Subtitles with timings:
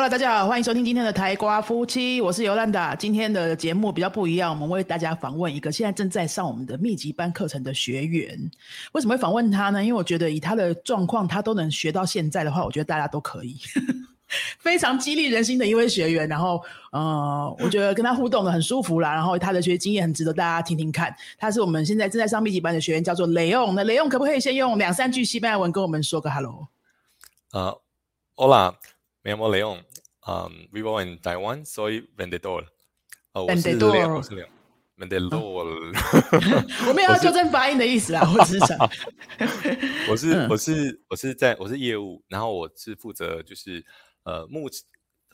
[0.00, 2.94] Hello，大家好，欢迎收听今天的台瓜夫妻，我是尤兰达。
[2.94, 8.50] 今天的节目比较不一样，我们为大家访问一个现在正在上我们的密集班课程的学员。
[8.92, 9.84] 为什么会访问他呢？
[9.84, 13.58] 因为我觉得以他的状况，他都能学到现在的话，我觉得大家都可以，
[14.58, 16.26] 非常激励人心的一位学员。
[16.26, 19.12] 然后，呃，我觉得跟他互动的很舒服啦。
[19.12, 21.14] 然后他的学习经验很值得大家听听看。
[21.36, 23.74] 他是我们现在正在上密集班的学员，叫做雷用。
[23.74, 26.68] 那雷用可不可以先用两三句西班牙文跟我们说个 hello？
[27.52, 27.78] 呃
[28.34, 28.72] ，Hola。
[29.22, 29.84] Me llamo León.
[30.26, 31.66] Um, vivo en Taiwán.
[31.66, 32.66] Soy vendedor.
[33.34, 34.22] vendedor.
[34.96, 35.92] vendedor.
[36.88, 38.78] 我没有要纠正发音的意思啊，我只是想。
[40.08, 43.84] 我是我是我是在我是业务，然后我是负责就是
[44.24, 44.68] 呃目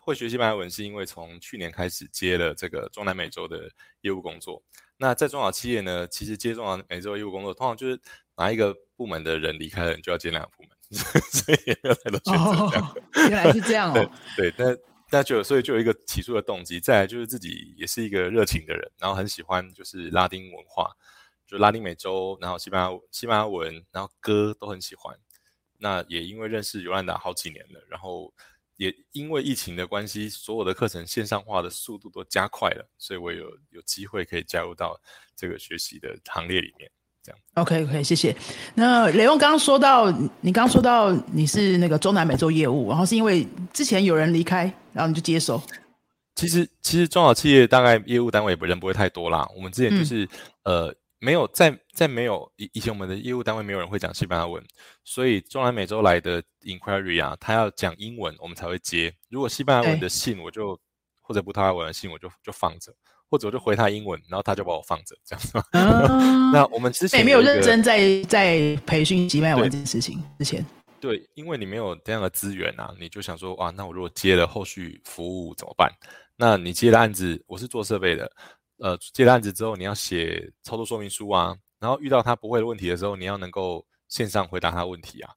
[0.01, 3.71] 会学西班牙文，是因为从去年开始接了这个中南美洲的
[4.03, 4.63] 业务工作。
[4.99, 8.01] 那在中小企业呢，其实接中南美洲业务工作，通常就是
[8.37, 10.71] 哪一个部门的人离开了，你就要接哪个部门。
[11.33, 12.35] 所以也没有太多选
[12.71, 13.29] 择。
[13.29, 14.11] 原来是这样 哦。
[14.37, 14.77] 对，但
[15.11, 20.91] 但就所以就有一个起初的动机，再来就是自己也是一个热情的人，然后很喜欢就是拉丁文化，
[21.47, 25.17] 就拉丁美洲，然后西班牙西班牙文，然后歌都很喜欢。
[25.79, 28.33] 那也因为认识尤兰达好几年了，然后
[28.77, 35.01] 也因为疫情的关系，所有的课程线上化的速度都加快了，所以我有有机会可以加入到
[35.35, 36.91] 这个学习的行列里面。
[37.55, 38.37] OK，OK，谢谢。
[38.75, 40.11] 那雷翁刚刚说到，
[40.41, 45.63] 你刚刚说到你是那个中南美洲业务，然后是因为之前有人离开，然后你就接手。
[46.35, 49.49] 其实，其实中小企业大概业务单位人不会太多啦。
[49.57, 50.29] 我们之前就是
[50.65, 54.63] 呃，没有在在没有以以前我们的业务单位没有人会讲西班牙文，
[55.03, 59.11] 所以中南美洲来的 inquiry 啊，他要讲英文，我们才会接。
[59.31, 60.79] 如果西班牙文的信，我就
[61.23, 62.93] 或者葡萄牙文的信，我就就放着。
[63.29, 65.53] 或者我就回他英文，然后他就把我放着，这样子。
[66.53, 70.65] 那我们之前没有认真在在培训西班牙文这件事情之前，
[71.01, 75.93] 对，因为你没有这样的资源啊，你就想说，哇，那我如果接了后续服务怎么办？
[76.37, 78.31] 那你接了案子，我是做设备的，
[78.79, 85.33] 呃，接了案子之后，你要写操作说明书啊，然后遇到他不会的问题的时候，你要能够线上回答他问题啊。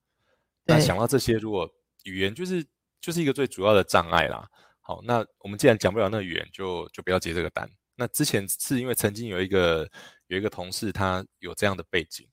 [0.66, 1.68] 那想到这些，如果
[2.04, 2.64] 语言就是
[3.02, 4.48] 就是一个最主要的障碍啦。
[4.82, 7.70] 好，那我们既然讲不了那语言，就就不要接这个单。
[8.00, 9.88] 那之前是因为曾经有一个
[10.28, 12.26] 有一个同事，他有这样的背景。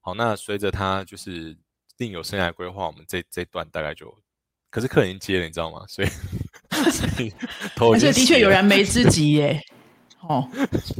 [0.00, 1.56] 好，那随着他就是
[1.98, 4.12] 另有生涯规划，我们这这段大概就，
[4.70, 5.84] 可是客人已经接了，你知道吗？
[5.88, 6.08] 所以
[6.90, 7.32] 所以
[7.76, 9.60] 头的确有燃眉之急耶。
[10.26, 10.50] 哦，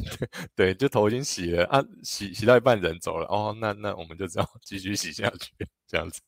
[0.54, 5.50] 对，就头已经洗了啊，洗洗到一半人走了哦，那那我们就这样继续洗下去
[5.88, 6.20] 这样子。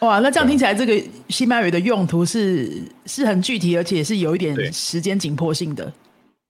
[0.00, 5.90] 哇，那这样听起来，这个西班牙语的用途是是很具体，而且是有一点时间紧迫性的。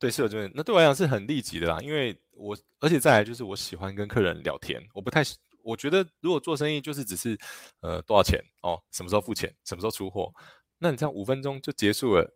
[0.03, 5.23] 对，是有这边，那对我来讲是很利己的啦，因为我而且再来就是我喜欢跟客人聊天，我不太，
[5.63, 7.39] 我觉得如果做生意就是只是
[7.83, 10.33] 呃多少钱哦，什么时候付钱，什么时候出货，
[10.81, 12.29] 那你这样五分钟就结束了，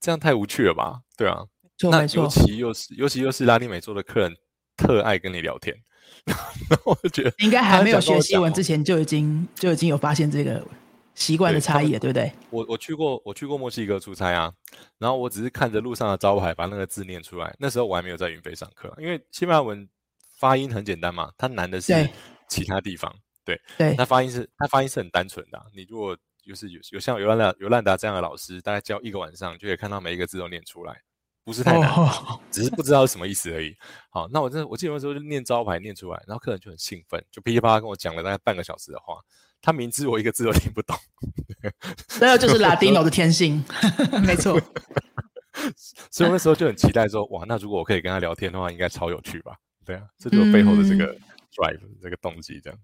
[0.00, 1.02] 这样太无趣了吧？
[1.16, 1.44] 对啊，
[1.82, 4.34] 那尤其又是尤其又是拉丁美洲的客人
[4.76, 5.72] 特爱跟你聊天，
[6.68, 10.66] 然后我就觉得应该还没有学西文之前就已经就已经有发现这个。
[11.14, 12.32] 习惯的差异，对不对？
[12.50, 14.52] 我我去过，我去过墨西哥出差啊，
[14.98, 17.54] 然后我只是看着路上的招牌，把那个字念出来。
[17.58, 19.88] 那时候我还没有在云飞上课，因为西班牙文
[20.38, 21.92] 发音很简单嘛，它难的是
[22.48, 23.14] 其他地方。
[23.44, 25.62] 对对，它发音是它发音是很单纯的。
[25.74, 31.00] 你如果就是有有像尤兰达尤兰达这样的老师，大概教一个晚上就可以看到每一个字都念出来，
[31.44, 31.90] 不是太难，
[32.50, 33.76] 只是不知道是什么意思而已。
[34.10, 39.20] 好，那我真的我记得那时候就念招牌念出来，然后客人就很兴奋，就噼里啪啦跟我讲了大概半个小时的话。
[39.64, 40.94] 他明知我一个字都听不懂，
[42.06, 43.64] 这个就是拉丁的天性，
[44.26, 44.60] 没错。
[46.10, 49.54] 所以那时候就很期待说，哇，那如果我可以跟他聊天的话，应该超有趣吧？
[49.86, 51.16] 对啊，这就是背后的这个
[51.54, 52.78] drive 这个动机，这样。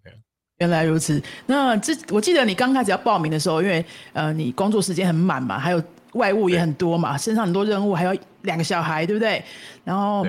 [0.56, 1.22] 原来如此。
[1.44, 5.82] 那这我记得你刚开始要报名的时候，因为呃，你工作时间很满嘛，还有
[6.14, 9.44] 外务也很多嘛，身上很多任务，还有两个小孩，对不对？
[9.84, 10.26] 然后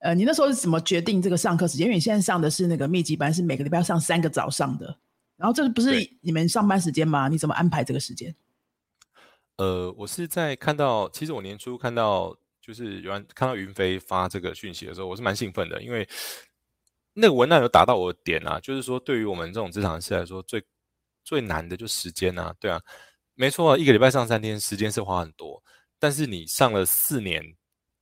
[0.00, 1.86] 呃，你那时候是怎么决定这个上课时间？
[1.86, 4.98] 因为你现在上的是那个密集班，是每个礼拜要上三个早上的。
[5.44, 7.28] 然后这不是你们上班时间吗？
[7.28, 8.34] 你怎么安排这个时间？
[9.56, 16.08] 呃，我是在看到，其实我年初看到，就是有人看到云飞发这个讯息的时候，我是蛮兴奋的，因为
[17.12, 20.64] 那个文案有打到我的点啊，就是说对于我们这种职场人士来说，最
[21.22, 22.80] 最难的就时间啊，对啊，
[23.34, 25.62] 没错，一个礼拜上三天，时间是花很多，
[25.98, 27.54] 但是你上了四年。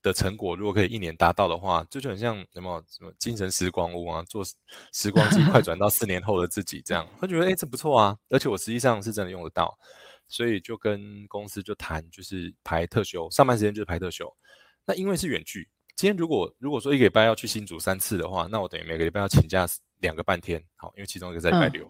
[0.03, 4.45] 的成果如果可以一年达到的话，这就很像什么什么精神时光屋啊，做
[4.93, 9.79] 时光机快转到四年后的自己这样，他觉得哎这不错啊，而且我实际上是真的用得到，
[10.29, 14.31] 所以就跟公司就谈，就是排特休，上班时间就是排特休。
[14.85, 19.67] 那因为是远距，今天如果如果说一个礼拜要去新竹三次的话，那我等于每个礼拜要请假
[20.01, 21.89] 两个半天，好，因为其中一个在礼拜六，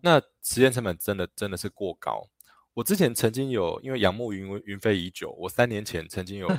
[0.00, 2.26] 那时间成本真的真的是过高。
[2.72, 6.50] 我之前曾经有因为仰慕云云飞已久，我三年前曾经有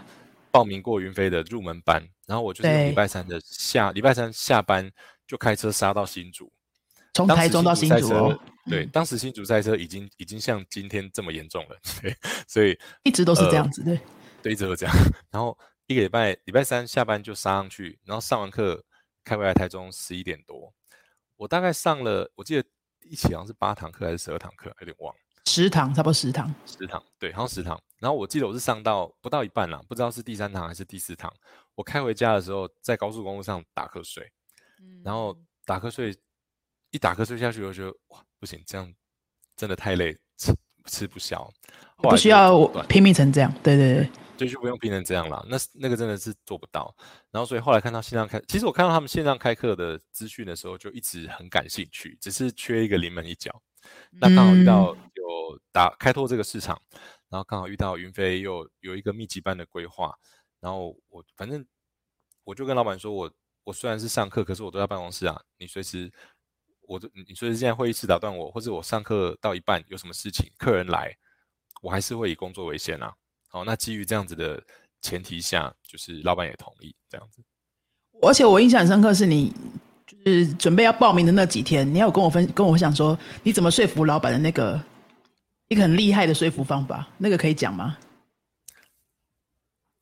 [0.56, 4.90] 报名过云飞的入门班，然后我就是礼拜三的下礼拜三下班
[5.28, 6.52] 就开车杀到新竹，
[7.14, 8.40] 从台中到新竹哦。
[8.68, 12.16] 对，当时新竹赛车已经已经像今天这么严重了，对，
[12.48, 14.00] 所以 一直都是这样子，对，
[14.42, 14.96] 对，一直都这样。
[15.30, 15.56] 然后
[15.88, 18.84] 一个礼拜礼拜三下班就杀上去，然后上完课
[19.24, 20.74] 开回来台中十一点多，
[21.36, 22.68] 我大概上了，我记得
[23.08, 25.14] 一起好像是八堂课还是十二堂课，有点忘。
[25.46, 26.54] 十堂，差不多食堂。
[26.66, 27.80] 食堂，对，好像食堂。
[28.00, 31.32] 然后我记得我是上到不到一半啦，不知道是第三堂还是第四堂。
[31.76, 34.30] 我开回家的时候，在高速公路上打瞌睡，
[34.80, 36.16] 嗯然后打瞌睡，
[36.92, 38.94] 一打瞌睡下去，我觉得哇，不行，这样
[39.56, 40.54] 真的太累，吃
[40.86, 41.50] 吃不消。
[41.98, 45.46] 不需要拼命成这样，对对对，就就不用拼成这样了。
[45.48, 46.94] 那那个真的是做不到。
[47.32, 53.62] 然后所以后来看到线上开，其实我看到他们线上开课的资讯的时候，就一直很感兴趣，只是缺一个临门一脚。
[54.12, 56.82] 那刚好遇到有打开拓这个市场，
[57.30, 60.18] 然后刚好遇到云飞又有一个密集班的规划，
[60.60, 61.66] 然后我反正
[62.44, 63.32] 我就跟老板说，我
[63.64, 66.12] 我虽然是上课，可是我都在办公室啊，你随时
[66.82, 71.16] 我你随时现在会议室打断我，或者我上课到一半有什么事情，客人来，
[71.82, 73.14] 我还是会以工作为先啊。
[73.48, 74.64] 好，那基于这样子的
[75.02, 77.44] 前提下，就是老板也同意这样子。
[78.22, 79.54] 而且我印象很深刻是你。
[80.06, 84.80] 就是准备要报名的那几天，你要跟我分跟我讲说你怎么说服老板的那个
[85.68, 87.98] 一个很厉害的说服方法，那个可以讲吗？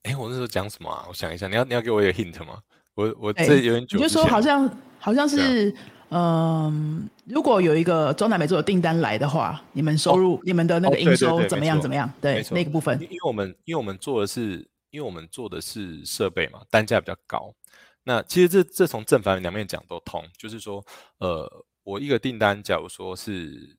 [0.03, 1.05] 哎，我那时候讲什么啊？
[1.07, 2.59] 我想一下，你要你要给我一个 hint 吗？
[2.95, 3.97] 我我这有点久。
[3.97, 4.69] 你就说好像
[4.99, 5.73] 好像是
[6.09, 12.11] 嗯，如果有一个中南美洲的订单来的话，你们收入你们的那个营收怎么样怎么样？
[12.19, 17.53] 对，那个部分，因为我们因为我们做的是因为我们做的是设备嘛，单价比较高。
[18.03, 20.85] 那其实这这从正反两面讲都通，就是说，
[21.19, 23.77] 呃，我一个订单，假如说是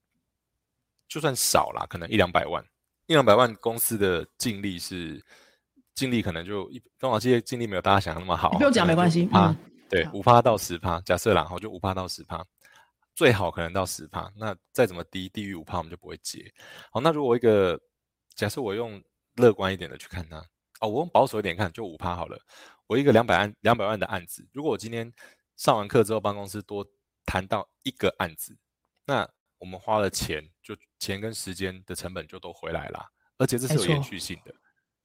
[1.06, 2.64] 就算少了，可能一两百万，
[3.06, 5.22] 一两百万公司的净利是
[5.94, 9.54] 净利可能就一中华企业净利没有大家想的那么好，不用讲没关系，啊，
[9.90, 12.42] 对，五趴到十趴，假设然后就五趴到十趴，
[13.14, 16.50] 最好可能到十趴，那再怎么低低于五趴我们就不会接。
[16.90, 17.78] 好，那如果一个
[18.34, 19.02] 假设我用
[19.36, 20.38] 乐观一点的去看它，
[20.80, 22.38] 哦，我用保守一点看，就五趴好了。
[22.86, 25.10] 我一个两百案两百万的案子，如果我今天
[25.56, 26.86] 上完课之后，帮公司多
[27.24, 28.56] 谈到一个案子，
[29.06, 29.28] 那
[29.58, 33.06] 我们花了钱，就钱跟时间的成本就都回来了，
[33.38, 34.54] 而且这是有延续性的。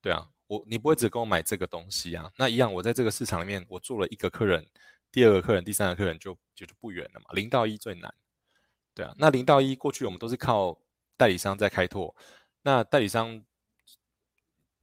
[0.01, 2.29] 对啊，我你不会只跟我买这个东西啊？
[2.37, 4.67] 那一样，我在这个市场里面，我做了一个客人，
[5.11, 7.27] 第二个客人，第三个客人就就不远了嘛。
[7.31, 8.13] 零到一最难。
[8.93, 10.77] 对啊，那零到一过去我们都是靠
[11.15, 12.13] 代理商在开拓，
[12.61, 13.41] 那代理商。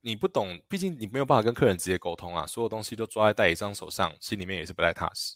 [0.07, 5.35] 你不懂，毕竟你没有办法跟客人直接沟通啊，所有东西都抓在代理商手上，心里面也是不太踏实，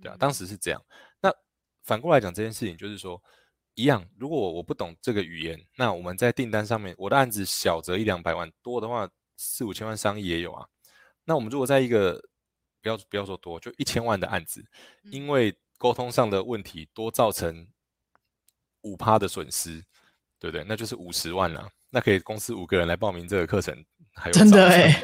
[0.00, 0.82] 对啊，当时是这样。
[1.20, 1.30] 那
[1.82, 3.22] 反过来讲这件事情，就是说
[3.74, 10.66] 一样，如果我不懂这个语言，那我们在订单上面，我的案子小则一两百万，多的话四五千万商亿也有啊。
[11.24, 12.18] 那我们如果在一个
[12.80, 14.64] 不要不要说多，就一千万的案子，
[15.12, 17.68] 因为沟通上的问题多造成
[18.80, 19.84] 五趴的损失，
[20.38, 20.64] 对不对？
[20.66, 21.70] 那就是五十万了。
[21.96, 23.74] 那可以公司五个人来报名这个课程。
[24.14, 25.00] 还有真的哎，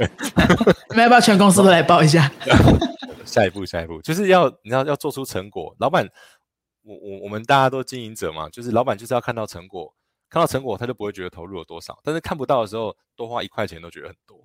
[0.91, 2.31] 你 们要不要全公司都来报一下？
[3.25, 5.75] 下一步，下一步就是要你知道要做出成果。
[5.81, 6.07] 老板，
[6.83, 9.95] 我我我们大家都经营者嘛，就是老板就是要看到成果，
[10.29, 14.37] 看到成果他就不会觉得投入有多少，但是看不到的时候，多花一块钱都觉得很多。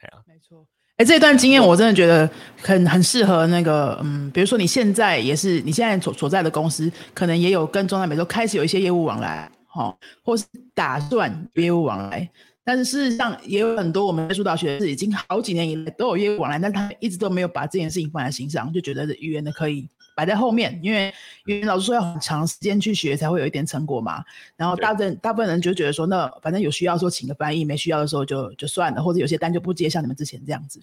[0.00, 0.66] 对啊，没错。
[0.96, 2.28] 哎，这段经验我真的觉得
[2.62, 12.28] 很很适合那个，嗯，比如说你现在也是你现在所所在的公司，可能也有跟中南美洲开始有一些业务往来，哈，或是打算业务往来。
[12.64, 21.14] 但是事实上也有很多我们接触到学是已经好几年以来都有业务往来，但他一直都没有把这件事情放在心上，就觉得语言的可以摆在后面，因为
[21.44, 24.24] 语言老师说要很长时间去学才会有一点成果嘛。
[24.56, 30.80] 然后大部分大部分人就觉得说，那反正有需要说请个翻译，没需要的时候就就算了，或者有些单就不接，像你们之前这样子，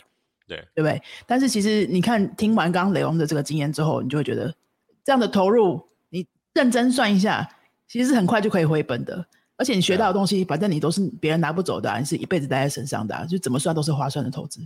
[0.48, 1.02] 对对不对？
[1.28, 4.56] 但是其实你看听完刚刚雷翁的这个经验之后，你就会觉得
[5.04, 7.50] 这样的投入，你认真算一下，
[7.88, 9.26] 其实是很快就可以回本的。
[9.56, 14.60] 而且你学到的东西，反正你都是别人拿不走的，你是一辈子带在身上的，就怎么算都是划算的投资。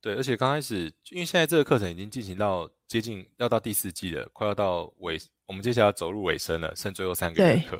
[0.00, 7.78] 对，而且刚开始，因为现在这个课程已经进行到接近要到第四季了，快要到尾，我们接下来走入尾声了，剩最后三个月课。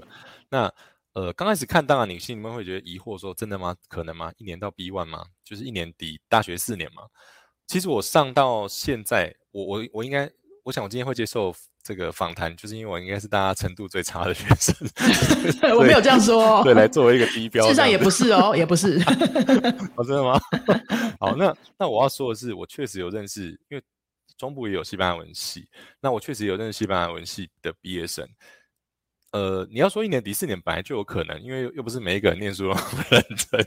[0.51, 0.71] 那
[1.15, 3.75] 呃，刚开始看，当然你心里面会觉得疑惑，说真的吗？
[3.89, 4.31] 可能吗？
[4.37, 5.25] 一年到 B one 吗？
[5.43, 7.05] 就是一年底大学四年吗？
[7.67, 10.31] 其实我上到现在，我我我应该，
[10.65, 11.55] 我想我今天会接受。
[11.83, 14.75] 这个访谈就是因为我应该是大家程度最差的学生，
[15.77, 16.63] 我没有这样说。
[16.63, 18.99] 对，来作为一个低标，事实上也不是哦，也不是。
[19.97, 20.39] 哦，真的吗？
[21.19, 23.83] 好，那那我要说的是，我确实有认识，因为
[24.37, 25.67] 中部也有西班牙文系，
[26.01, 28.27] 那我确实有认识西班牙文系的毕业生。
[29.33, 33.67] 呃，你要说一年抵四年本来就有可能，因为又不是每一个人念书都认真。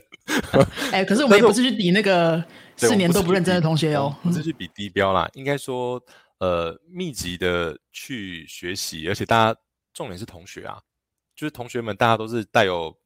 [0.92, 2.44] 哎，可是我们也不是去抵那个
[2.76, 5.26] 四年都不认真的同学哦，不是去比低标啦。
[5.32, 5.98] 应该说，
[6.38, 9.60] 呃，密集的去学习，而且大家
[9.92, 10.80] 重点是同学啊，
[11.34, 12.96] 就是同学们大家都是带有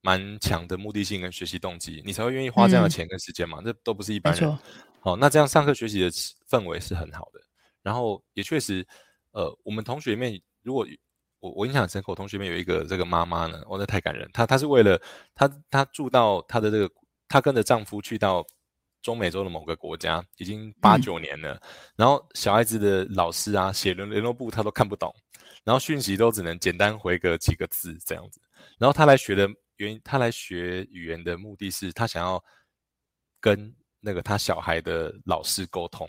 [0.00, 3.60] 蛮强的目的性跟学习动机，你才会愿意花这样的钱跟时间嘛。
[3.64, 4.58] 这都不是一般人。
[5.00, 6.10] 好，那这样上课学习的
[6.48, 7.40] 氛围是很好的，
[7.82, 8.86] 然后也确实，
[9.32, 10.86] 呃，我们同学里面如果。
[11.42, 14.30] 我我印象很深刻，我同学里面有一个这个妈妈呢，哇，那太感人。
[14.32, 14.96] 她她是为了
[15.34, 16.88] 她她住到她的这个，
[17.26, 18.46] 她跟着丈夫去到
[19.02, 21.60] 中美洲的某个国家，已经八九年了。
[21.96, 25.14] 然后小孩子的老师啊，写联联络簿他都看不懂，
[25.64, 28.40] 然后讯息都只能简单回个几个字这样子。
[28.78, 32.42] 然后他来学的原因，他来学语言的目的是他想要
[33.40, 36.08] 跟那个他小孩的老师沟通。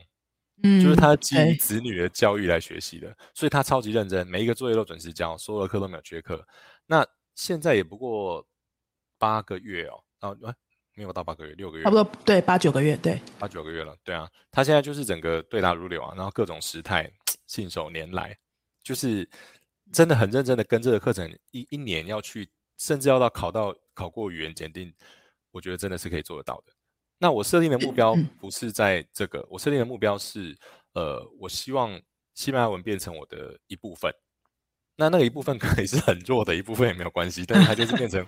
[0.61, 6.47] 嗯，就是他基于子女的教育来学习的，所以他超级认真，每一个作业都准时交，所有的课都没有缺课。
[6.85, 8.45] 那现在也不过
[9.17, 10.55] 八个月哦，啊，
[10.95, 14.29] 没有到八个月，六个月，差不多对，八九个月，对，八九个月了，对啊。
[14.51, 17.11] 他现在就是整个对答如流啊，然后各种时态
[17.47, 18.37] 信手拈来，
[18.83, 19.27] 就是
[19.91, 22.47] 真的很认真的跟这个课程一一年要去，
[22.77, 24.93] 甚至要到考到考过语言检定，
[25.51, 26.73] 我觉得真的是可以做得到的。
[27.17, 30.55] 那我设定的目标不是在这个，我设定的目标是，
[30.93, 31.99] 呃，我希望
[32.33, 34.13] 西班牙文变成我的一部分。
[34.95, 38.23] 那那个一部分可以是很弱的一部分也没有关系，但是它就是变成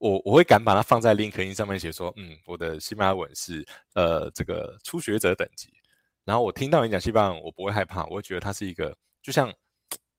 [0.00, 3.64] 我我会敢把它放在 LinkedIn 上面写说，嗯，我的西班牙文是
[3.94, 5.72] 呃这个初学者等级。
[6.24, 9.52] 然后我听到你讲西班牙文，我不会害怕，我会觉得它是一个，就像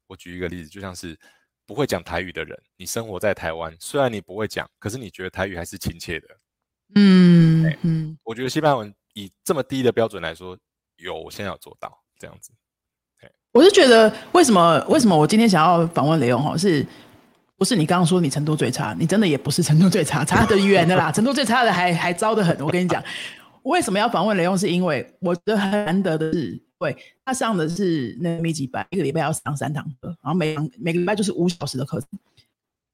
[0.08, 1.18] 我举一个例子，就像是
[1.66, 6.28] 不会讲台语的人，你生活在台湾，虽然你不会讲，可是你觉得台语还是亲切的。
[6.96, 10.58] 嗯嗯，我觉得西班牙文以这么低的标准来说，
[10.98, 12.52] 有我现在要做到这样子。
[13.54, 16.86] 我是觉得为什么为什么我今天想要访问雷勇哈，是
[17.62, 18.96] 不是你刚刚说你程度最差？
[18.98, 21.12] 你真的也不是程度最差，差得远的啦。
[21.14, 22.58] 程度最差的还还糟得很。
[22.60, 23.04] 我跟你讲，
[23.62, 24.58] 为什么要访问雷用？
[24.58, 32.10] 是因为我觉得很难得的是，对他上的是那个密集班，一个礼拜要上三堂课，然后每每个礼拜就是五小时的课程，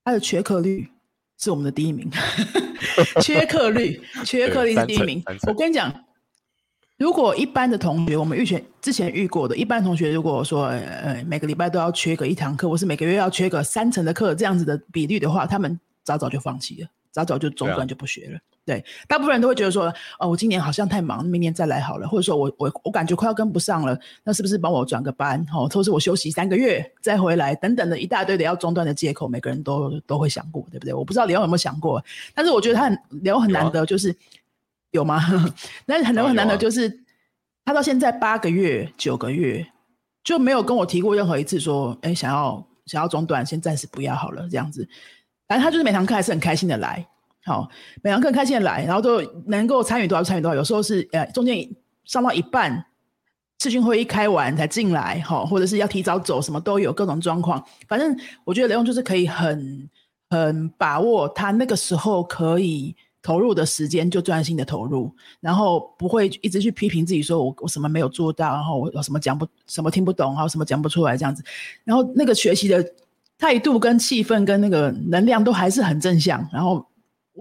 [0.03, 0.89] 他的缺课率
[1.39, 2.11] 是我们的第一名。
[3.23, 5.23] 缺课率，缺课率是第一名。
[5.47, 5.89] 我跟你讲，
[6.97, 18.39] 如果一般的同学，我们预选之前遇过的，一般同学如果说呃每个礼拜都要缺个一堂课，或是每个月要缺个三成的课这样子的比率的话，他们早早就放弃了，早早就中断就不学了。
[18.65, 30.93] 对，大部分人都会觉得说，哦，我今年好像太忙，明年再来好了，或者说我我我感觉快要跟不上了，那是不是帮我转个班，哦，或是我休息三个月再回来，等等的一大堆的要中断的借口，每个人都都会想过，对不对？
[30.93, 34.13] 我不知道李欧有没有想过，但是我觉得他很李欧很难得，就是
[34.97, 35.21] 有吗？
[35.87, 36.99] 那很难很难的，就是
[37.63, 39.65] 他到现在八个月、九个月
[40.23, 44.87] 就没有跟我提过任何一次说，哎，想要想要中断，先暂时不要好了这样子，
[45.47, 47.07] 反正他就是每堂课还是很开心的来。
[47.45, 47.69] 好，
[48.03, 50.55] 每堂课开心的来，然后都能够参与多少参与多少。
[50.55, 51.65] 有时候是呃中间
[52.03, 52.85] 上到一半，
[53.61, 57.63] 视讯会议开完才进来，哈，或者是要提早走，什么都有各种状况。
[57.87, 58.13] 反正
[58.43, 59.89] 我觉得雷龙就是可以很
[60.29, 71.43] 很把握他那个时候可以投入的时间，就专心的投入，然后不会一直去批评自己，说我我什么没有做到，然后我有什么讲不什么听不懂，还有什么讲不出来这样子。
[71.83, 72.85] 然后那个学习的
[73.37, 76.85] 态度跟气氛跟那个能量都还是很正向，然后。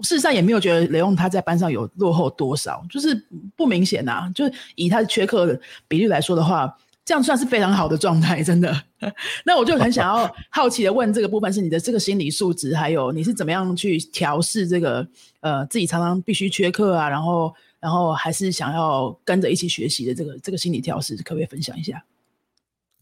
[0.03, 3.19] 事实上也没有觉得雷翁他在班上有落后多少，就是
[3.55, 4.31] 不明显呐。
[4.35, 6.71] 就是以他的缺课的比例来说的话，
[7.07, 8.83] 这样算是非常好的状态，真的。
[9.45, 15.07] 那我就很想要好奇的问这个部分，是你的这个心理素质，还有你是怎么样去调试这个
[15.39, 22.03] 呃自己常常必须缺课啊，然后然后还是想要跟着一起学习的这个这个心理调试，可不可以分享一下？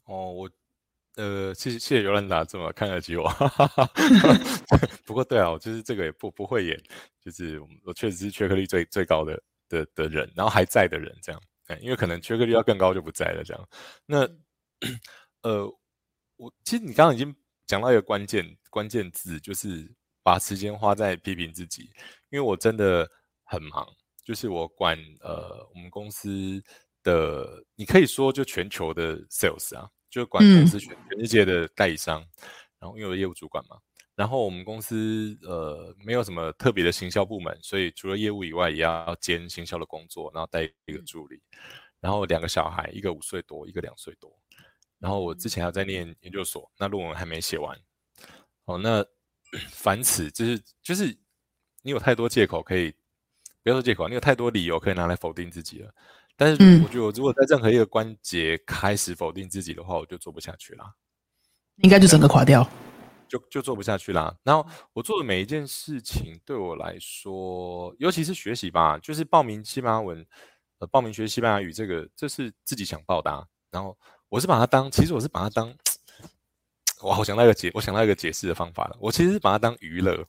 [0.06, 0.50] 哦，我。
[1.18, 3.34] 呃，谢谢谢谢尤兰达这么看得起我，
[5.08, 6.78] 不过对啊，我就是这个也不不会演，
[7.24, 11.42] 就是我确实是缺课率最最高的的的人，然后还在的人这样，
[11.82, 13.70] 因为可能缺课率要更高就不在了这样。
[14.06, 14.28] 那
[15.42, 15.66] 呃，
[16.38, 19.90] 我其实你刚刚已经讲到一个关键关键字，就是
[20.24, 21.84] 把时间花在批评自己，
[22.30, 23.10] 因为我真的
[23.44, 23.88] 很忙，
[24.24, 26.62] 就是我管呃我们公司
[27.04, 29.90] 的，你可以说就全球的 sales 啊。
[30.08, 32.26] 就管公司全全世界的代理商，
[32.80, 33.76] 然后因为有业务主管嘛，
[34.16, 41.42] 然后我们公司呃没有什么特别的行销部门，所以除了业务以外，也要兼行销的工作，然后带一个助理，
[42.00, 44.34] 然后两个小孩，一个五岁多，一个两岁多，
[45.00, 47.78] 然后我之前还在念研究所，那论文还没写完，
[48.66, 49.06] 哦，那
[49.70, 51.16] 凡此就是就是
[51.82, 52.92] 你有太多借口可以，
[53.64, 55.94] 不要说借口，你有太多理由可以拿来否定自己了。
[56.38, 60.96] 但是我觉得，我如果在任何一个关节开始否定自己的话，我就做不下去了。
[61.78, 62.70] 应该就整个垮掉。
[63.28, 64.36] 就就做不下去啦。
[64.44, 70.26] 然后我做的每一件事情对我来说，尤其是学习吧，就是报名西班牙文，
[70.80, 73.48] 呃，报名学西班牙语，这个这是自己想报答。
[73.72, 73.98] 然后
[74.30, 75.68] 我是把它当，其实我是把它当，
[77.02, 78.98] 哇， 我想到一个解，我想到一个解释的方法了。
[79.00, 80.26] 我其实是把它当娱乐。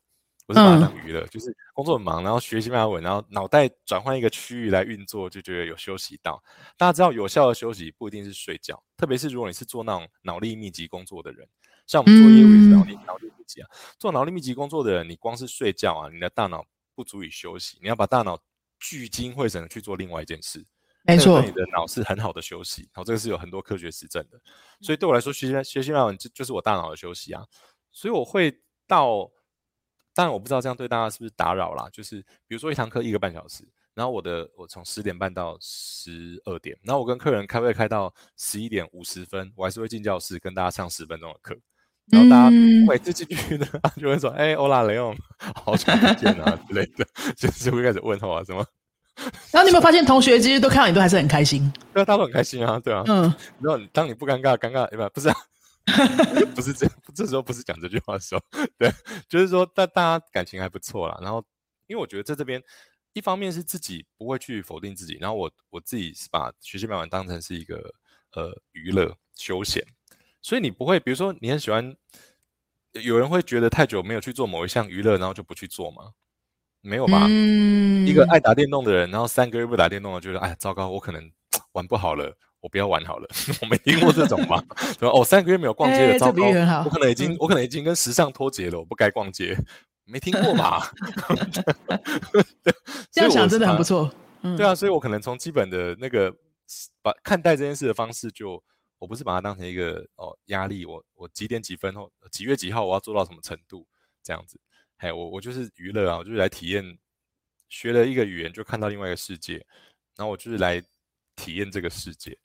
[0.49, 6.41] 我是把它当娱乐，就是工作很忙，然后学习西班牙文，然后脑袋转换一个区域来运作，就觉得有休息到。
[6.77, 11.49] 大家知道，有效的休息不一定是睡觉，特别是如果你是做那种脑力密集工作的人，
[11.87, 13.69] 像我们做业务也是脑力脑力密集啊。
[13.99, 16.65] 做脑力密集工作的人，你光是睡觉啊，你的大脑
[16.95, 18.39] 不足以休息，你要把大脑
[18.79, 20.65] 聚精会神的去做另外一件事。
[21.05, 24.41] 没错，你的脑是很好的休息，好，这个是有很多科学实证的。
[24.81, 27.47] 所以对我来说，学习学习西班牙文就就是我大脑的休息啊。
[27.93, 29.31] 所以我会到。
[30.13, 31.91] 当然我不知道这样对大家是不是打扰啦。
[31.93, 41.55] 就是比如说一堂课一个半小时，然后我的我从十点半到十二点，然后我跟客人开会开到十一点五十分，我还是会进教室跟大家上十分钟的课。
[42.11, 42.51] 然后大家
[42.89, 48.65] 每次进去呢，就会说：“哎，欧拉雷欧，好久不见啊之类的。”就是会开始问候啊什么。
[49.51, 51.73] 然后你有没有发现同学其实都看到你都还是很开心？
[51.93, 53.03] 对啊，他都很开心啊，对啊。
[53.07, 53.23] 嗯。
[53.61, 55.31] 然后当你不尴尬，尴尬哎不不是。
[56.53, 56.85] 不是这，
[57.15, 58.43] 这时候不是讲这句话的时候，
[58.77, 58.91] 对，
[59.29, 61.17] 就是说大大家感情还不错啦。
[61.23, 61.41] 然后，
[61.87, 62.61] 因为我觉得在这边，
[63.13, 67.77] 一方面是自己不会去否定自己，然后我我自己是把学习慢慢当成是一个
[68.33, 69.81] 呃娱乐休闲，
[70.47, 71.93] 所以你不会，比如说你很喜欢，
[72.93, 76.13] 有人会觉得太久没有去做某一项娱乐，然后就不去做吗？
[76.83, 77.27] 没有吧？
[78.07, 81.21] 一个爱打电动的人，然后三个月不打电动了，觉得哎糟糕，我可能
[81.75, 82.33] 玩不好了。
[82.61, 83.29] 我不要玩好了，
[83.61, 84.63] 我没听过这种吗？
[85.01, 86.45] 说哦，三个月没有逛街了，糟糕，
[86.85, 89.59] 我可能已经，我可能已经跟时尚脱节了，我不该逛街，
[90.05, 90.93] 没听过吧？
[93.11, 94.09] 这样想真的很不错。
[94.57, 96.33] 对啊，所以我可能从基本的那个
[97.03, 98.63] 把看待这件事的方式，就
[98.99, 103.87] 我不是把它当成一个哦压力，我我几点几分后几月几号我要做到什么程度
[104.23, 104.59] 这样子？
[104.99, 106.99] 哎，我我就是娱乐啊，我就是来体验，
[107.69, 109.55] 学了一个语言就看到另外一个世界，
[110.17, 110.83] 然后我就是来
[111.35, 112.37] 体验这个世界。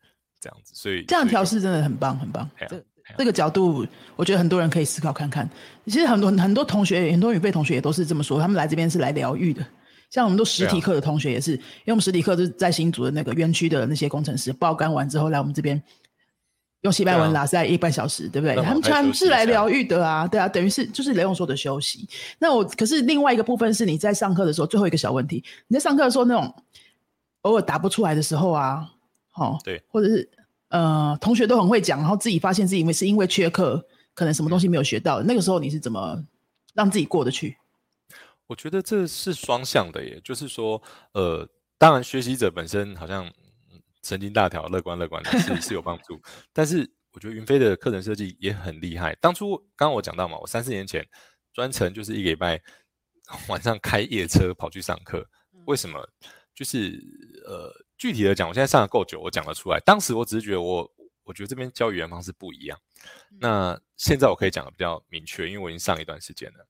[0.43, 2.49] 这样子，所以这样调试真的很棒，很棒。
[2.67, 2.83] 这
[3.15, 3.85] 这个角度，
[4.15, 5.47] 我觉得很多人可以思考看看。
[5.85, 9.63] 其实很多很多同学，很多语费同学也都是这么说，他们来这边是来疗愈的。
[10.09, 15.79] 像我们都实体课的同学也是，因为我们实体课就是在新竹的那个园区的那些工程师爆肝完之后来我们这边
[16.81, 18.55] 用西班牙文拉塞一半小时，对不对？
[18.63, 22.07] 他们全是来疗愈的啊，对啊，等于是就是雷永说的休息。
[22.39, 26.53] 那我可是另外一个部分是你在上课的时候，最后一个小问题，你在上课的时候那种
[27.41, 28.91] 偶尔答不出来的时候啊。
[29.33, 30.29] 好，对，或者是
[30.67, 33.81] 呃，同学都很会讲，然后自己发现自己因为是因为缺课，
[34.13, 36.21] 可能什么东西没有学到，那个时候你是怎么
[36.73, 37.55] 让自己过得去？
[38.47, 40.81] 我觉得这是双向的，耶，就是说，
[41.13, 43.25] 呃，当然学习者本身好像
[44.03, 46.21] 神经大条、乐观乐观的是是有帮助，
[46.53, 49.15] 但是我觉得云飞的课程设计也很厉害。
[49.15, 51.07] 当初刚刚我讲到嘛，我三四年前
[51.53, 52.61] 专程就是一个礼拜
[53.47, 55.27] 晚上开夜车跑去上课，
[55.65, 56.07] 为什么？
[56.53, 57.01] 就是
[57.45, 57.73] 呃。
[58.01, 59.79] 具体的讲，我现在上的够久，我讲得出来。
[59.81, 60.91] 当时我只是觉得我，
[61.23, 62.75] 我觉得这边教语言方式不一样。
[63.39, 66.67] 那现在我可以讲的比较明确，因为我已经上一段时间了。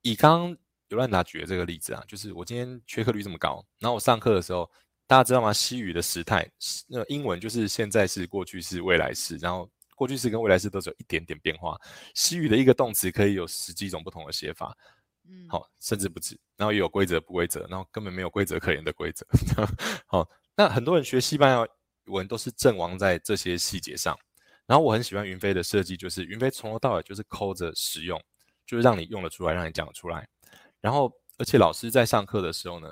[0.00, 0.56] 以刚刚
[0.88, 4.70] 尤兰达举的这个例子啊，就是我今天缺课率这么高，然后我上课的时候，
[5.06, 5.52] 大家知道吗？
[5.52, 6.48] 西语的时态，
[6.88, 11.78] 那英文就是现在式、过去式、未来式，然后过去式跟未来式都是有一点点变化。
[12.14, 14.76] 西语的一个动词可以有十几种不同的写法。
[15.28, 19.26] 嗯，好，甚至不止，然后也有规则不规则，然后根本没有规则可言的规则。
[20.06, 21.66] 好，那很多人学西班牙
[22.04, 24.16] 文都是阵亡在这些细节上。
[24.66, 28.20] 然后我很喜欢云飞的设计，就是云飞从头到尾就是抠着使用，
[28.66, 30.28] 就是让你用得出来，让你讲得出来。
[30.80, 32.88] 然后，而且老师在上课的时候呢，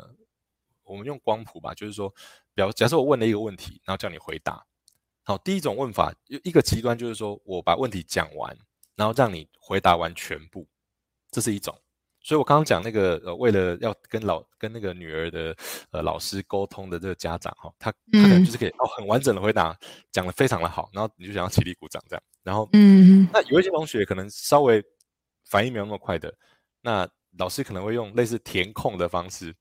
[0.85, 2.12] 我们用光谱吧，就是说，
[2.55, 4.64] 表假设我问了一个问题，然后叫你回答。
[5.23, 8.57] 好，第一种问法，一个极端就是说我把问题讲完，
[8.94, 10.66] 然后让你回答完全部，
[11.31, 11.75] 这是一种。
[12.20, 15.55] 所以，我刚刚讲那个呃，为了要跟老跟那个女儿的
[15.90, 19.79] 呃老师沟通的这个家长哈，他他可能就是可以哦很完整的回答，
[20.11, 24.83] 讲的非常的好，然后你就想要起立鼓掌这样，然后嗯，那有一些同学可能稍微
[25.44, 26.35] 反应没有那么快的，
[26.81, 29.55] 那老师可能会用类似填空的方式，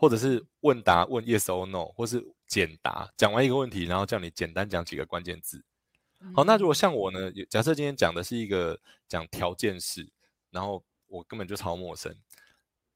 [0.00, 5.62] 或者是问答问 yes or no，或是简答，讲完一个问题，然后叫你简单讲几个关键字。
[6.34, 10.10] 好，那如果像我呢，假设今天讲的是一个讲条件式，
[10.50, 12.16] 然后我根本就超陌生，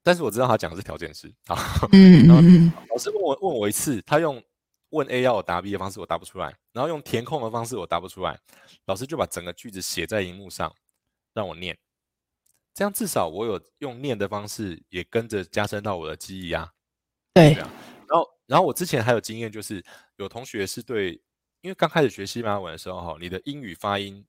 [0.01, 1.55] 但是我知道他讲的是条件式啊。
[1.91, 2.41] 然后
[2.89, 4.43] 老师问我问我一次，他用
[4.89, 8.39] 问 A 要我答 B 的方式，我答不出来，然后用填空的方式，我答不出来。
[8.85, 10.73] 老师就把整个句子写在荧幕上，
[11.35, 11.77] 让我念，
[12.73, 16.71] 这样至少我有用念的方式，也跟着加深到我的记忆啊。
[17.35, 17.53] 对。
[17.53, 17.69] 然
[18.09, 19.83] 后，然后我之前还有经验，就是
[20.15, 21.11] 有同学是对，
[21.61, 24.25] 因为刚开始学西班牙文的时候，哈，你的英语发音。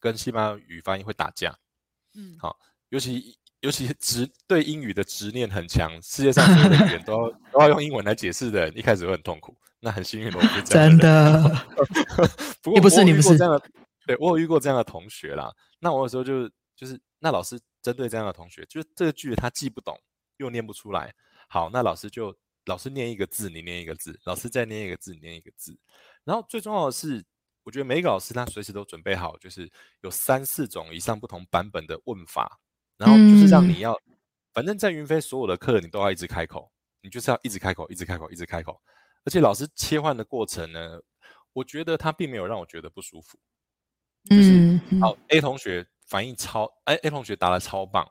[0.00, 1.58] 跟西班牙语发音会打架。
[2.12, 2.54] 嗯，好，
[2.90, 9.56] 尤其尤其执对英语的执念很强，世界上所有的语言都要 都要用英文来解释的人，一开始会很痛苦。
[9.80, 11.42] 那很幸运，我是真的。
[12.60, 13.62] 不过不是你不是这样的，
[14.06, 15.50] 对我有遇过这样的同学啦。
[15.78, 19.98] 那我有时候就就是那老师针对这样的同学，就是这个句子他既不懂
[20.36, 21.14] 又念不出来。
[21.54, 25.78] 好，那老师就老师念一个字，你念一个字，老师再念一个字，你念一个字。
[26.24, 27.24] 然后最重要的是，
[27.62, 32.58] 我觉得每一个老师他随时都准备好，就是有三四种以上不同版本的问法，
[32.96, 33.96] 然后就是让你要，
[34.52, 36.68] 反正在云飞所有的课你都要一直开口，
[37.02, 38.82] 你就是要一直开口，一直开口，一直开口。
[39.24, 41.00] 而且老师切换的过程呢，
[41.52, 43.38] 我觉得他并没有让我觉得不舒服。
[44.28, 48.10] 就是好，A 同学反应超，哎，A 同学答的超棒，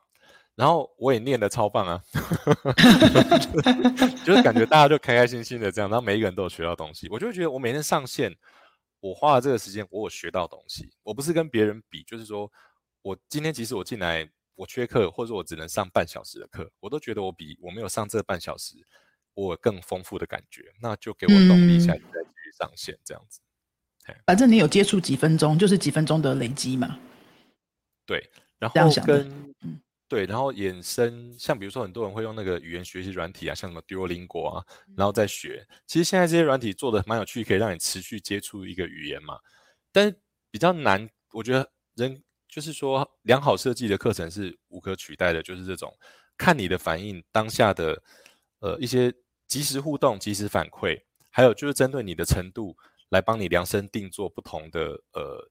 [0.56, 2.02] 然后我也念的超棒啊，
[4.24, 8.34] 就是感觉大家就开开心心的这样，然后每一个人都有学到东西，我就觉得我每天上线，
[9.00, 10.90] 我花了这个时间，我有学到东西。
[11.02, 12.50] 我不是跟别人比，就是说
[13.02, 18.76] 我今天即使我进来我缺课，或者我只能上半小时的课，我都觉得我比我没有上这半小时。
[19.36, 23.40] 我更丰富的感觉，那就给我动力，下去再继续上线这样子。
[24.24, 27.00] 反正你有接触几分钟，就是几分钟的累积嘛。
[28.06, 29.52] 对，然后跟
[30.14, 34.64] 对，然后衍生，像比如说很多人会用那个语言学习软体啊，像什么 Duolingo 啊，
[34.96, 35.66] 然后再学。
[35.86, 39.38] 其实现在这些软体做的蛮有趣，可以让你持续接触一个语言嘛。
[39.90, 45.92] 但是比较难，我觉得人就是说良好设计的课程是无可取代的，就是这种
[46.36, 48.00] 看你的反应当下的
[48.60, 49.12] 呃一些。
[49.46, 50.98] 及时互动、及时反馈，
[51.30, 52.74] 还有就是针对你的程度
[53.10, 55.48] 来帮你量身定做不同的呃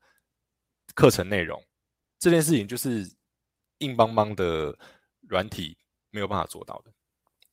[0.96, 1.64] 课程内容，
[2.18, 3.08] 这件事情就是
[3.84, 4.78] 硬邦邦的
[5.28, 5.78] 软体
[6.12, 6.92] 没有办法做到的，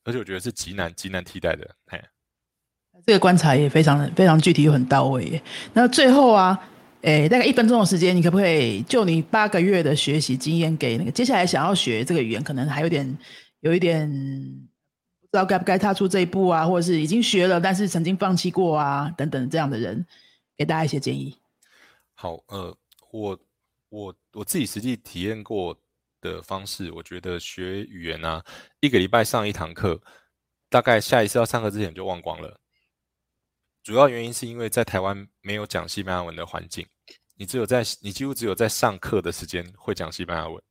[0.03, 1.75] 而且我觉得是极难、极难替代的。
[1.85, 2.01] 嘿，
[3.05, 5.25] 这个观察也非常非常具体又很到位。
[5.25, 5.43] 耶。
[5.73, 6.57] 那最后啊，
[7.01, 13.17] 诶，大概一分钟的时间，你可不可以就你八个月的学习经验，给那个接下来想要学这个语言，可能还有点
[13.59, 14.09] 有一点。
[15.31, 20.05] 不知道该不该踏出这一步啊，或者是已经学了，但是曾经放弃过啊，等等这样的人，
[20.57, 21.33] 给大家一些建议。
[22.15, 22.75] 好，呃，
[23.13, 23.39] 我
[23.87, 25.73] 我我自己实际体验过
[26.21, 28.43] 的方式，我觉得学语言啊，
[28.79, 29.99] 一个礼拜上一堂课，
[30.69, 32.59] 大概下一次要上课之前就忘光了。
[33.83, 36.87] 主要原因是因为在台湾没有讲西班牙文的环境，
[37.35, 40.61] 你只有在你几乎只有在上课的时间会讲西班牙文。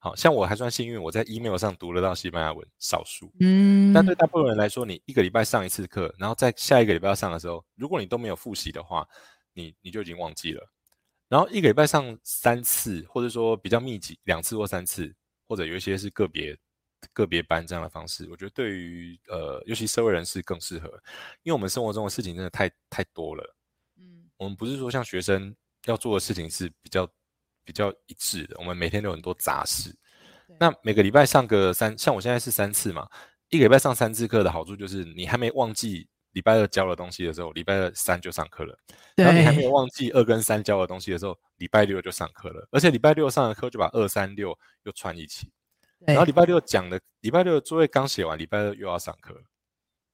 [0.00, 3.32] 好像我还算幸运，我在 email 上读得到西班牙文，少数。
[3.40, 9.04] 嗯，但对大部分人来说，你一个礼拜上一次课，然后在下一个礼拜要上的时候，如果你都没有复习的话，
[9.54, 10.64] 你你就已经忘记了。
[11.28, 15.14] 然后一个礼拜上三次，或者说比较密集，两次或三次，
[15.46, 16.56] 或者有一些是个别
[17.12, 20.88] 个别班这样的方式，我觉得对于呃，尤其社会人士更适合，
[21.42, 23.56] 因为我们生活中的事情真的太太多了。
[23.96, 25.54] 嗯，我们不是说像学生
[25.86, 27.08] 要做的事情是比较。
[27.64, 29.94] 比较一致的，我们每天都有很多杂事。
[30.58, 33.06] 那每个礼拜上个三，像我现在是三次嘛，
[33.50, 36.08] 一个礼拜上三次课的好处就是，你还没忘记
[36.38, 38.78] 礼拜二教的东西的时候，礼拜二三就上课了。
[39.16, 42.68] 然后你还没有忘记二跟三教的东西的时候，礼拜六就上课了。
[42.70, 45.50] 而且礼拜六上的课就把二三六又串一起。
[45.98, 49.34] 然后礼拜六讲的，礼拜六的作业刚写完，礼拜二又要上课。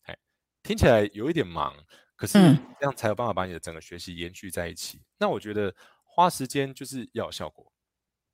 [0.05, 0.17] 哎，
[0.63, 1.77] 听起来有一点忙，
[2.17, 2.39] 可是
[2.81, 5.03] 这样才有办法把你的整个学习延续在一起。
[5.19, 5.75] 那我觉得。
[6.17, 7.73] 花时间就是要有效果，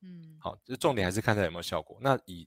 [0.02, 1.96] 嗯，好，就重点还是看它有没有效果。
[2.02, 2.46] 那以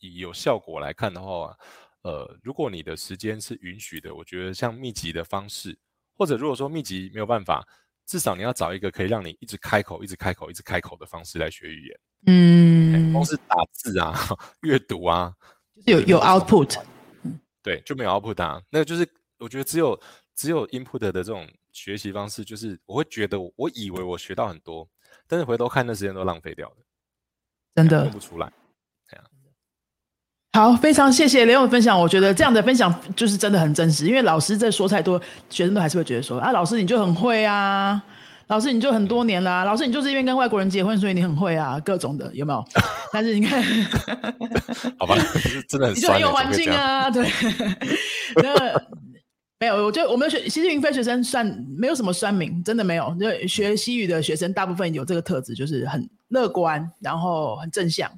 [0.00, 1.56] 以有效果来看的话，
[2.04, 5.76] 呃，如果你的时间是允许的，我觉得像密集的方式，
[6.16, 7.66] 或者如果说密集没有办法，
[8.06, 12.00] 至少你要找一个可以让你一直开口、一直开口、一直开口的方式来学语言。
[12.26, 14.14] 嗯，光是打字啊、
[14.62, 15.34] 阅读啊，
[15.86, 16.80] 有有 output，
[17.62, 18.62] 对，就没有 output 啊。
[18.70, 19.06] 那个就是
[19.38, 20.00] 我觉得只有
[20.34, 21.46] 只有 input 的这种。
[21.74, 24.88] 学习方式就是，我会觉得我以为我学到很多，
[25.26, 26.76] 但是回头看那时间都浪费掉了，
[27.74, 28.52] 真的用不出来。
[30.54, 38.00] 好，非常谢谢雷勇分享，我觉得这样的分享就是真的很真实，因为老师在说太多，学生都还是会觉得说啊，老师你就很会啊，
[38.46, 42.64] 老师你就很多年啦，老师你就是因为跟外国人结婚，所以你很会啊，各种的有没有？
[43.12, 43.60] 但是你看，
[44.96, 45.16] 好吧，
[45.68, 47.28] 真的很， 你就很有环境啊，对，
[48.36, 48.80] 那。
[49.60, 51.46] 没有，我觉得我们学其实云飞学生算
[51.78, 53.16] 没有什么酸名，真的没有。
[53.18, 58.10] 就学西语的学生，大部分有这个特质，就是很乐观，然后很正向，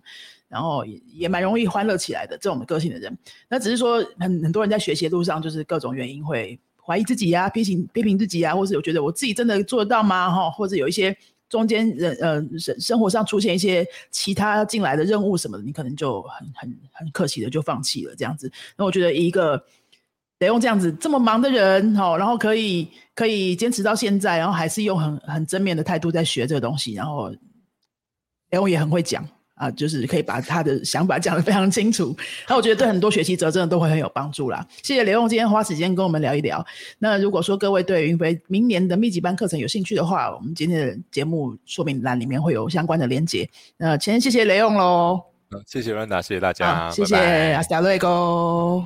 [0.56, 3.14] 然后也也蛮容易欢乐起来的这种个性的人。
[3.46, 10.30] 那只是说，很很多人在学习的路上，就是各种原因会怀疑自己啊，批评批评自己啊，或是我觉得我自己真的做得到吗？
[10.30, 11.14] 哈，或者有一些
[11.50, 18.50] 中间人呃生生活上出现一些其他进来的任务什么的，你可能就很很很可惜的就放弃了这样子。
[18.76, 19.62] 那我觉得一个。
[20.38, 27.32] 得用这样子这么忙的人，哈，然后可以可以坚持到现在，然后还是用很很正面的态度在学这个东西，然后
[28.50, 29.26] 勇也很会讲。
[29.56, 32.16] 啊，就是可以把他的想法讲得非常清楚，
[32.48, 34.64] 那我觉得对很多学习者真的都会很有帮助啦。
[34.82, 36.64] 谢谢雷勇今天花时间跟我们聊一聊。
[36.98, 43.48] 那如果说各位对云飞明年的密集班课程有兴趣的话，我们今天的节目说明栏里面会有相关的连接。
[43.78, 45.22] 那先谢谢雷勇喽，
[45.66, 47.16] 谢谢 Randa，谢谢大家，谢谢
[47.54, 48.84] 阿斯达瑞哥。